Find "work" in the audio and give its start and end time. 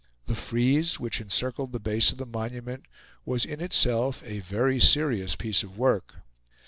5.77-6.15